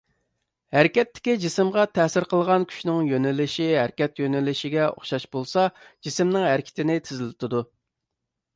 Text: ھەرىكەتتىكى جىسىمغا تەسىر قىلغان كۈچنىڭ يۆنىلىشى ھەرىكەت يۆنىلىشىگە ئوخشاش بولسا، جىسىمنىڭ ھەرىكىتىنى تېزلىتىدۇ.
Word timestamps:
ھەرىكەتتىكى 0.75 1.35
جىسىمغا 1.43 1.83
تەسىر 1.97 2.25
قىلغان 2.31 2.65
كۈچنىڭ 2.71 3.03
يۆنىلىشى 3.11 3.67
ھەرىكەت 3.81 4.23
يۆنىلىشىگە 4.23 4.89
ئوخشاش 4.95 5.29
بولسا، 5.37 5.69
جىسىمنىڭ 6.09 6.49
ھەرىكىتىنى 6.53 6.99
تېزلىتىدۇ. 7.11 7.65